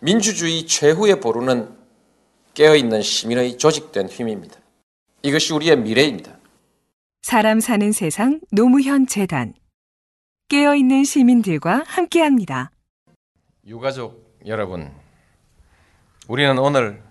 [0.00, 1.74] 민주주의 최후의 보루는
[2.52, 4.56] 깨어있는 시민의 조직된 힘입니다.
[5.22, 6.36] 이것이 우리의 미래입니다.
[7.22, 9.54] 사람 사는 세상 노무현 재단
[10.48, 12.70] 깨어있는 시민들과 함께합니다.
[13.66, 14.92] 유가족 여러분,
[16.28, 17.02] 우리는 오늘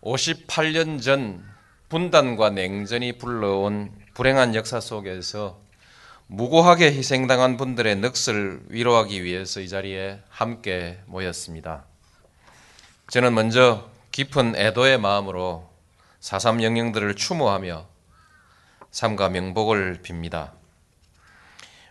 [0.00, 1.44] 58년 전
[1.88, 5.60] 분단과 냉전이 불러온 불행한 역사 속에서
[6.26, 11.86] 무고하게 희생당한 분들의 넋을 위로하기 위해서 이 자리에 함께 모였습니다.
[13.10, 15.68] 저는 먼저 깊은 애도의 마음으로
[16.20, 17.86] 4.3 영령들을 추모하며
[18.90, 20.50] 삼가 명복을 빕니다.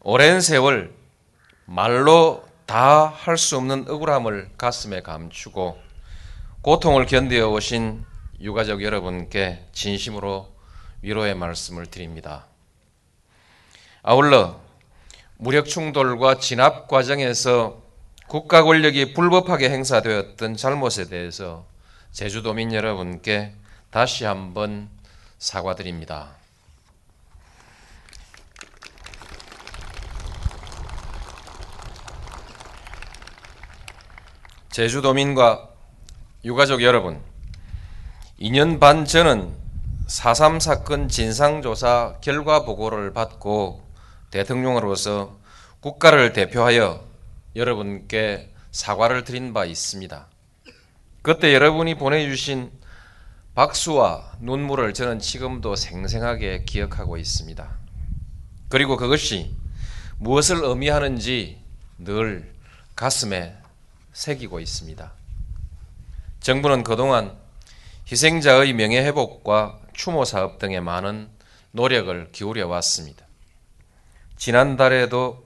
[0.00, 0.92] 오랜 세월
[1.66, 5.78] 말로 다 할 수 없는 억울함을 가슴에 감추고
[6.62, 8.04] 고통을 견디어 오신
[8.40, 10.52] 유가족 여러분께 진심으로
[11.02, 12.46] 위로의 말씀을 드립니다.
[14.02, 14.58] 아울러
[15.36, 17.83] 무력 충돌과 진압 과정에서
[18.34, 21.66] 국가 권력이 불법하게 행사되었던 잘못에 대해서
[22.10, 23.54] 제주도민 여러분께
[23.92, 24.88] 다시 한번
[25.38, 26.30] 사과드립니다.
[34.72, 35.68] 제주도민과
[36.44, 37.22] 유가족 여러분,
[38.40, 39.54] 2년 반 전은
[40.08, 43.84] 4.3 사건 진상조사 결과 보고를 받고
[44.32, 45.36] 대통령으로서
[45.78, 47.13] 국가를 대표하여
[47.56, 50.26] 여러분께 사과를 드린 바 있습니다.
[51.22, 52.70] 그때 여러분이 보내주신
[53.54, 57.70] 박수와 눈물을 저는 지금도 생생하게 기억하고 있습니다.
[58.68, 59.54] 그리고 그것이
[60.18, 61.62] 무엇을 의미하는지
[61.98, 62.52] 늘
[62.96, 63.56] 가슴에
[64.12, 65.12] 새기고 있습니다.
[66.40, 67.36] 정부는 그동안
[68.10, 71.28] 희생자의 명예회복과 추모 사업 등에 많은
[71.70, 73.24] 노력을 기울여 왔습니다.
[74.36, 75.43] 지난달에도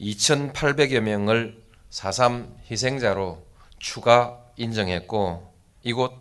[0.00, 3.44] 2,800여 명을 4.3 희생자로
[3.78, 6.12] 추가 인정했고 이곳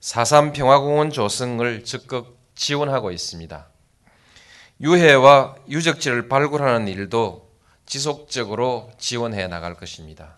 [0.00, 3.66] 4.3 평화공원 조성을 적극 지원하고 있습니다.
[4.80, 7.50] 유해와 유적지를 발굴하는 일도
[7.86, 10.36] 지속적으로 지원해 나갈 것입니다.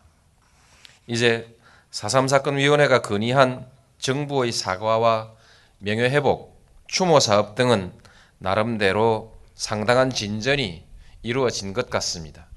[1.07, 1.57] 이제
[1.91, 3.67] 4.3 사건 위원회가 건의한
[3.99, 5.33] 정부의 사과와
[5.79, 7.93] 명예회복, 추모 사업 등은
[8.39, 10.85] 나름대로 상당한 진전이
[11.23, 12.52] 이루어진 것 같습니다.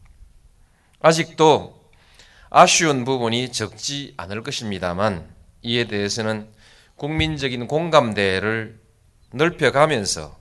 [1.06, 1.92] 아직도
[2.50, 5.30] 아쉬운 부분이 적지 않을 것입니다만
[5.62, 6.50] 이에 대해서는
[6.96, 8.82] 국민적인 공감대를
[9.32, 10.36] 넓혀가면서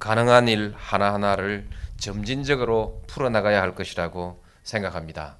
[0.00, 5.36] 가능한 일 하나하나를 점진적으로 풀어나가야 할 것이라고 생각합니다.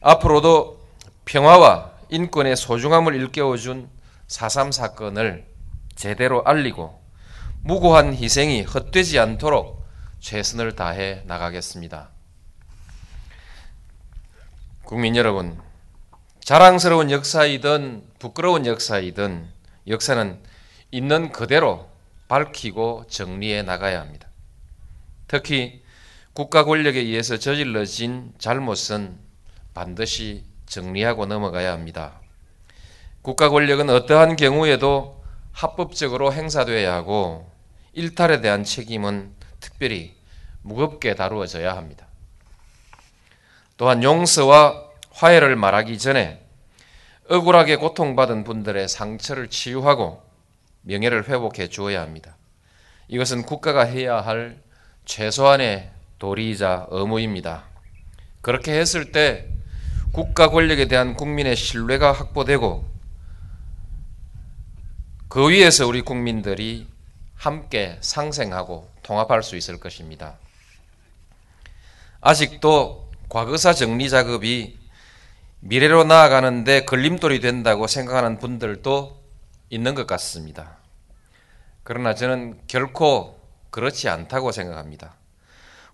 [0.00, 0.84] 앞으로도
[1.24, 3.88] 평화와 인권의 소중함을 일깨워준
[4.26, 5.46] 4.3 사건을
[5.94, 7.00] 제대로 알리고
[7.62, 9.86] 무고한 희생이 헛되지 않도록
[10.18, 12.17] 최선을 다해 나가겠습니다.
[14.88, 15.60] 국민 여러분,
[16.40, 19.46] 자랑스러운 역사이든 부끄러운 역사이든
[19.86, 20.38] 역사는
[20.92, 21.90] 있는 그대로
[22.28, 24.28] 밝히고 정리해 나가야 합니다.
[25.26, 25.82] 특히
[26.32, 29.18] 국가 권력에 의해서 저질러진 잘못은
[29.74, 32.22] 반드시 정리하고 넘어가야 합니다.
[33.20, 35.22] 국가 권력은 어떠한 경우에도
[35.52, 37.52] 합법적으로 행사되어야 하고
[37.92, 40.16] 일탈에 대한 책임은 특별히
[40.62, 42.07] 무겁게 다루어져야 합니다.
[43.78, 46.44] 또한 용서와 화해를 말하기 전에
[47.30, 50.22] 억울하게 고통받은 분들의 상처를 치유하고
[50.82, 52.36] 명예를 회복해 주어야 합니다.
[53.06, 54.60] 이것은 국가가 해야 할
[55.04, 57.64] 최소한의 도리이자 의무입니다.
[58.40, 59.48] 그렇게 했을 때
[60.12, 62.88] 국가 권력에 대한 국민의 신뢰가 확보되고
[65.28, 66.88] 그 위에서 우리 국민들이
[67.36, 70.36] 함께 상생하고 통합할 수 있을 것입니다.
[72.20, 74.78] 아직도 과거사 정리 작업이
[75.60, 79.22] 미래로 나아가는데 걸림돌이 된다고 생각하는 분들도
[79.68, 80.78] 있는 것 같습니다.
[81.82, 83.38] 그러나 저는 결코
[83.70, 85.14] 그렇지 않다고 생각합니다.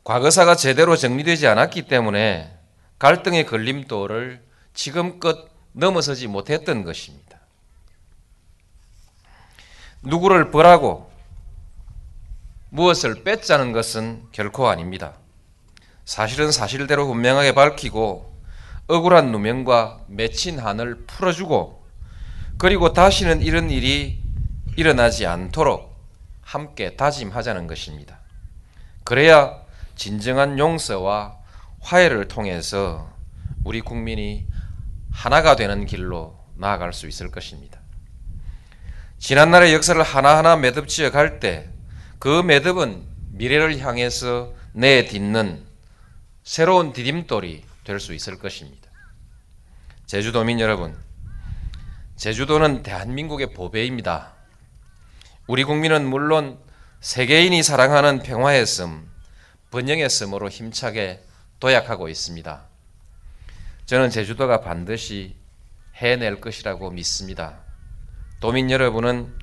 [0.04, 2.56] 과거사가 제대로 정리되지 않았기 때문에
[2.98, 7.40] 갈등의 걸림돌을 지금껏 넘어서지 못했던 것입니다.
[10.02, 11.10] 누구를 벌하고
[12.70, 15.14] 무엇을 뺏자는 것은 결코 아닙니다.
[16.04, 18.34] 사실은 사실대로 분명하게 밝히고
[18.86, 21.84] 억울한 누명과 맺힌 한을 풀어주고
[22.58, 24.20] 그리고 다시는 이런 일이
[24.76, 25.94] 일어나지 않도록
[26.42, 28.18] 함께 다짐하자는 것입니다.
[29.04, 29.54] 그래야
[29.96, 31.36] 진정한 용서와
[31.80, 33.10] 화해를 통해서
[33.64, 34.46] 우리 국민이
[35.10, 37.80] 하나가 되는 길로 나아갈 수 있을 것입니다.
[39.18, 41.74] 지난날의 역사를 하나하나 매듭지어 갈 때
[42.24, 43.02] 그 매듭은
[43.32, 45.62] 미래를 향해서 내딛는
[46.44, 48.90] 새로운 디딤돌이 될 수 있을 것입니다.
[50.04, 50.94] 제주도민 여러분,
[52.16, 54.34] 제주도는 대한민국의 보배입니다.
[55.46, 56.58] 우리 국민은 물론
[57.00, 59.08] 세계인이 사랑하는 평화의 섬,
[59.70, 61.24] 번영의 섬으로 힘차게
[61.60, 62.62] 도약하고 있습니다.
[63.86, 65.36] 저는 제주도가 반드시
[65.94, 67.60] 해낼 것이라고 믿습니다.
[68.40, 69.34] 도민 여러분은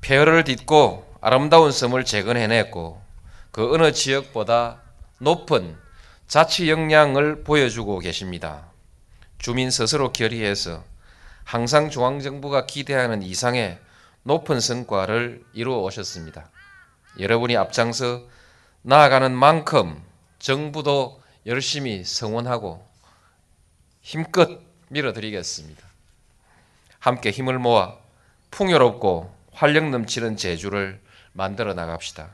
[0.00, 3.02] 폐허를 딛고 아름다운 섬을 재건해냈고
[3.50, 4.82] 그 어느 지역보다
[5.18, 5.81] 높은
[6.32, 8.64] 자치 역량을 보여주고 계십니다.
[9.36, 10.82] 주민 스스로 결의해서
[11.44, 13.78] 항상 중앙정부가 기대하는 이상의
[14.22, 16.48] 높은 성과를 이루어 오셨습니다.
[17.18, 18.22] 여러분이 앞장서
[18.80, 20.02] 나아가는 만큼
[20.38, 22.82] 정부도 열심히 성원하고
[24.00, 24.58] 힘껏
[24.88, 25.86] 밀어드리겠습니다.
[26.98, 27.98] 함께 힘을 모아
[28.50, 30.98] 풍요롭고 활력 넘치는 제주를
[31.34, 32.30] 만들어 나갑시다.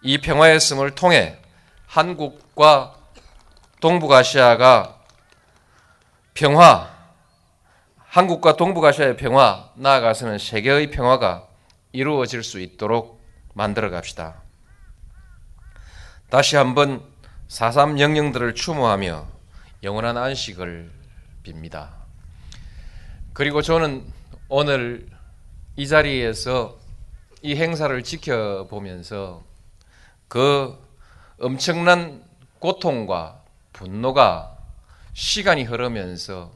[0.00, 1.38] 이 평화의 섬을 통해
[1.96, 2.94] 한국과
[3.80, 5.00] 동북아시아가
[6.34, 6.94] 평화,
[7.96, 11.48] 한국과 동북아시아의 평화, 나아가서는 세계의 평화가
[11.92, 14.42] 이루어질 수 있도록 만들어 갑시다.
[16.28, 17.02] 다시 한번
[17.48, 19.26] 4.3 영령들을 추모하며
[19.82, 20.90] 영원한 안식을
[21.44, 21.88] 빕니다.
[23.32, 24.04] 그리고 저는
[24.50, 25.08] 오늘
[25.76, 26.76] 이 자리에서
[27.40, 29.44] 이 행사를 지켜보면서
[30.28, 30.85] 그
[31.38, 32.24] 엄청난
[32.58, 33.42] 고통과
[33.72, 34.56] 분노가
[35.12, 36.52] 시간이 흐르면서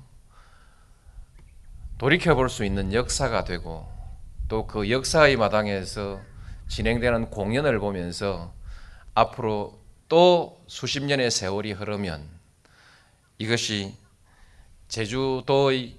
[1.98, 3.86] 돌이켜볼 수 있는 역사가 되고
[4.48, 6.20] 또 그 역사의 마당에서
[6.68, 8.52] 진행되는 공연을 보면서
[9.14, 9.78] 앞으로
[10.08, 12.26] 또 수십 년의 세월이 흐르면
[13.38, 13.94] 이것이
[14.88, 15.98] 제주도의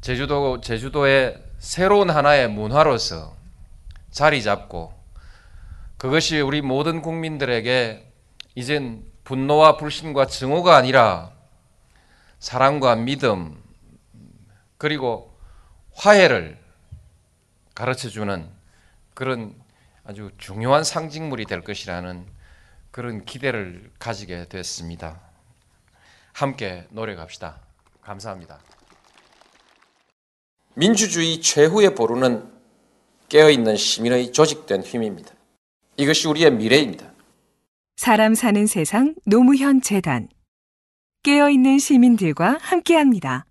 [0.00, 3.36] 제주도 제주도의 새로운 하나의 문화로서
[4.10, 4.99] 자리 잡고
[6.00, 8.10] 그것이 우리 모든 국민들에게
[8.54, 11.30] 이젠 분노와 불신과 증오가 아니라
[12.38, 13.62] 사랑과 믿음
[14.78, 15.38] 그리고
[15.92, 16.58] 화해를
[17.74, 18.48] 가르쳐 주는
[19.12, 19.54] 그런
[20.02, 22.24] 아주 중요한 상징물이 될 것이라는
[22.90, 25.20] 그런 기대를 가지게 됐습니다.
[26.32, 27.60] 함께 노력합시다.
[28.00, 28.58] 감사합니다.
[30.72, 32.50] 민주주의 최후의 보루는
[33.28, 35.34] 깨어있는 시민의 조직된 힘입니다.
[36.00, 37.12] 이것이 우리의 미래입니다.
[37.96, 40.28] 사람 사는 세상 노무현 재단
[41.22, 43.44] 깨어있는 시민들과 함께합니다.